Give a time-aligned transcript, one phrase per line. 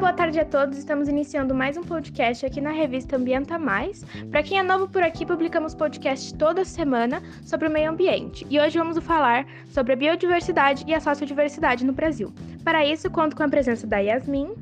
[0.00, 0.78] boa tarde a todos.
[0.78, 4.02] Estamos iniciando mais um podcast aqui na revista Ambienta Mais.
[4.30, 8.46] Para quem é novo por aqui, publicamos podcast toda semana sobre o meio ambiente.
[8.48, 12.32] E hoje vamos falar sobre a biodiversidade e a sociodiversidade no Brasil.
[12.64, 14.54] Para isso, conto com a presença da Yasmin.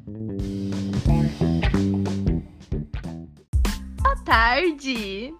[4.03, 5.33] Boa tarde.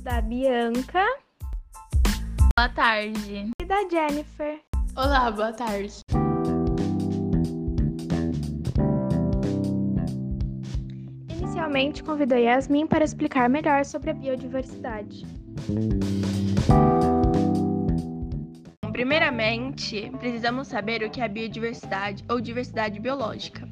[0.00, 1.04] Da Bianca.
[2.56, 3.50] Boa tarde.
[3.60, 4.60] E da Jennifer.
[4.96, 6.05] Olá, boa tarde.
[11.66, 15.26] Inicialmente, convido a Yasmin para explicar melhor sobre a biodiversidade.
[18.96, 23.68] Primeiramente, precisamos saber o que é biodiversidade ou diversidade biológica,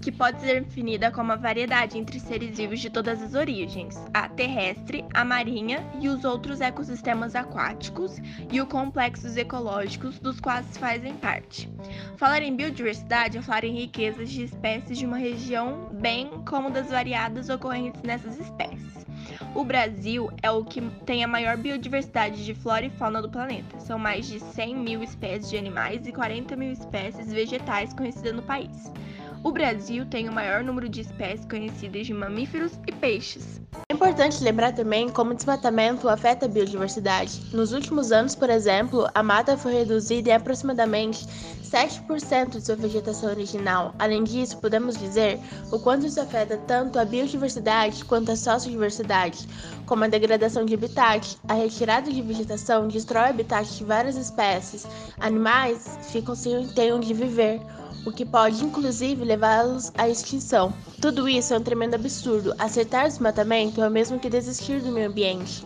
[0.00, 4.30] que pode ser definida como a variedade entre seres vivos de todas as origens, a
[4.30, 8.16] terrestre, a marinha e os outros ecossistemas aquáticos
[8.50, 11.70] e os complexos ecológicos dos quais fazem parte.
[12.16, 16.88] Falar em biodiversidade é falar em riquezas de espécies de uma região, bem como das
[16.88, 19.01] variadas ocorrentes nessas espécies.
[19.54, 23.78] O Brasil é o que tem a maior biodiversidade de flora e fauna do planeta.
[23.80, 28.42] São mais de 100 mil espécies de animais e 40 mil espécies vegetais conhecidas no
[28.42, 28.90] país.
[29.44, 33.60] O Brasil tem o maior número de espécies conhecidas de mamíferos e peixes.
[33.88, 37.42] É importante lembrar também como o desmatamento afeta a biodiversidade.
[37.52, 41.26] Nos últimos anos, por exemplo, a mata foi reduzida em aproximadamente
[41.72, 43.94] 7% de sua vegetação original.
[43.98, 45.40] Além disso, podemos dizer
[45.72, 49.48] o quanto isso afeta tanto a biodiversidade quanto a sociodiversidade,
[49.92, 51.36] como a degradação de habitat.
[51.46, 54.86] A retirada de vegetação destrói o habitat de várias espécies.
[55.20, 57.60] Animais ficam sem ter onde viver
[58.06, 60.72] o que pode inclusive levá-los à extinção.
[60.98, 62.54] Tudo isso é um tremendo absurdo.
[62.58, 65.62] Acertar o desmatamento é o mesmo que desistir do meio ambiente.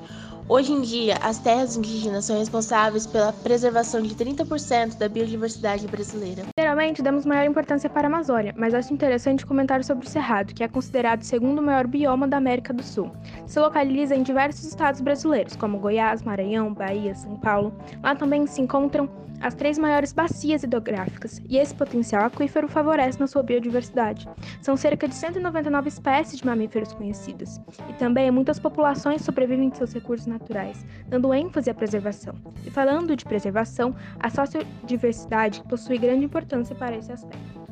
[0.48, 6.46] Hoje em dia, as terras indígenas são responsáveis pela preservação de 30% da biodiversidade brasileira.
[6.66, 10.64] Geralmente, damos maior importância para a Amazônia, mas acho interessante comentar sobre o Cerrado, que
[10.64, 13.12] é considerado o segundo maior bioma da América do Sul.
[13.46, 17.72] Se localiza em diversos estados brasileiros, como Goiás, Maranhão, Bahia, São Paulo.
[18.02, 19.08] Lá também se encontram
[19.40, 24.28] as três maiores bacias hidrográficas, e esse potencial aquífero favorece na sua biodiversidade.
[24.60, 29.92] São cerca de 199 espécies de mamíferos conhecidas, e também muitas populações sobrevivem de seus
[29.92, 32.34] recursos naturais, dando ênfase à preservação.
[32.64, 37.66] E falando de preservação, a sociodiversidade possui grande importância para esse aspecto.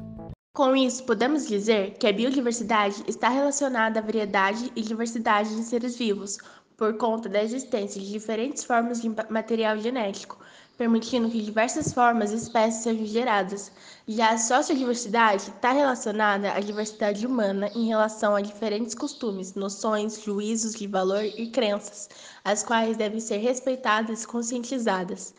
[0.55, 5.97] Com isso, podemos dizer que a biodiversidade está relacionada à variedade e diversidade de seres
[5.99, 6.39] vivos,
[6.77, 10.39] por conta da existência de diferentes formas de material genético,
[10.77, 13.71] permitindo que diversas formas e espécies sejam geradas.
[14.07, 20.75] Já a sociodiversidade está relacionada à diversidade humana em relação a diferentes costumes, noções, juízos
[20.75, 22.09] de valor e crenças,
[22.45, 25.35] as quais devem ser respeitadas e conscientizadas.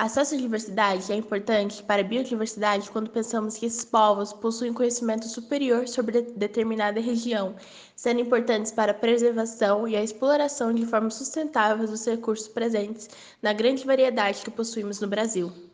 [0.00, 5.86] A sociodiversidade é importante para a biodiversidade quando pensamos que esses povos possuem conhecimento superior
[5.86, 7.54] sobre determinada região,
[7.94, 13.10] sendo importantes para a preservação e a exploração de forma sustentável dos recursos presentes
[13.42, 15.69] na grande variedade que possuímos no Brasil.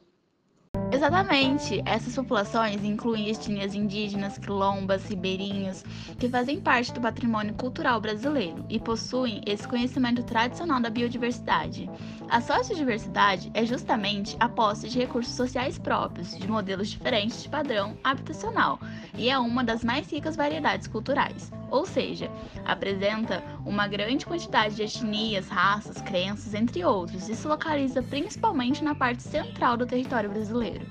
[0.93, 1.83] Exatamente.
[1.85, 5.85] Essas populações incluem etnias indígenas, quilombas, ribeirinhos,
[6.19, 11.91] que fazem parte do patrimônio cultural brasileiro e possuem esse conhecimento tradicional da biodiversidade.
[12.29, 17.97] A sociodiversidade é justamente a posse de recursos sociais próprios, de modelos diferentes de padrão
[18.03, 18.81] habitacional,
[19.17, 21.53] e é uma das mais ricas variedades culturais.
[21.71, 22.31] Ou seja,
[22.65, 28.95] apresenta uma grande quantidade de etnias, raças, crenças, entre outros, e se localiza principalmente na
[28.95, 30.87] parte central do território brasileiro.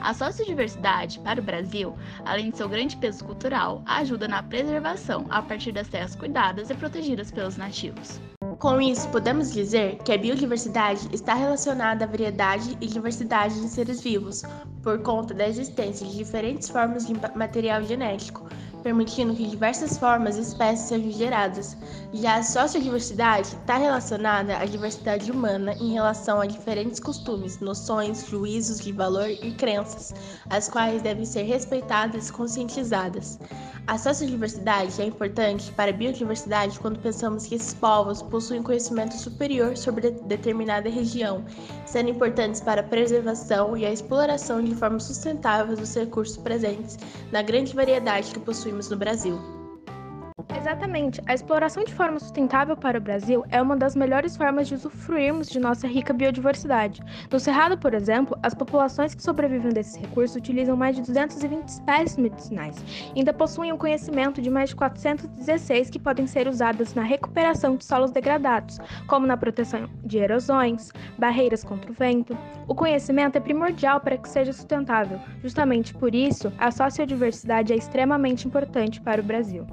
[0.00, 5.42] A sociodiversidade para o Brasil, além de seu grande peso cultural, ajuda na preservação a
[5.42, 8.20] partir das terras cuidadas e protegidas pelos nativos.
[8.58, 14.02] Com isso, podemos dizer que a biodiversidade está relacionada à variedade e diversidade de seres
[14.02, 14.42] vivos,
[14.82, 18.48] por conta da existência de diferentes formas de material genético,
[18.86, 21.76] permitindo que diversas formas e espécies sejam geradas.
[22.12, 28.78] Já a sociodiversidade está relacionada à diversidade humana em relação a diferentes costumes, noções, juízos
[28.78, 30.14] de valor e crenças,
[30.48, 33.40] as quais devem ser respeitadas e conscientizadas.
[33.88, 39.76] A sociodiversidade é importante para a biodiversidade quando pensamos que esses povos possuem conhecimento superior
[39.76, 41.44] sobre determinada região,
[41.84, 46.98] sendo importantes para a preservação e a exploração de forma sustentável dos recursos presentes
[47.30, 49.55] na grande variedade que possuímos no Brasil.
[50.56, 51.20] Exatamente.
[51.26, 55.48] A exploração de forma sustentável para o Brasil é uma das melhores formas de usufruirmos
[55.48, 57.02] de nossa rica biodiversidade.
[57.30, 62.16] No Cerrado, por exemplo, as populações que sobrevivem desses recursos utilizam mais de 220 espécies
[62.16, 62.76] medicinais
[63.14, 67.84] ainda possuem um conhecimento de mais de 416 que podem ser usadas na recuperação de
[67.84, 72.36] solos degradados, como na proteção de erosões, barreiras contra o vento.
[72.66, 75.20] O conhecimento é primordial para que seja sustentável.
[75.42, 79.66] Justamente por isso, a sociodiversidade é extremamente importante para o Brasil.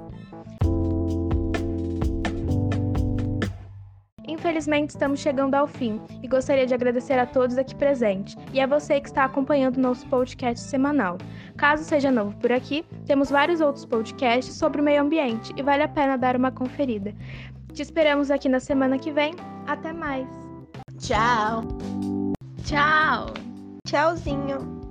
[4.54, 8.68] Infelizmente, estamos chegando ao fim e gostaria de agradecer a todos aqui presentes e a
[8.68, 11.18] você que está acompanhando nosso podcast semanal.
[11.56, 15.82] Caso seja novo por aqui, temos vários outros podcasts sobre o meio ambiente e vale
[15.82, 17.12] a pena dar uma conferida.
[17.72, 19.34] Te esperamos aqui na semana que vem.
[19.66, 20.28] Até mais!
[21.00, 21.64] Tchau!
[22.62, 23.34] Tchau!
[23.84, 24.83] Tchauzinho!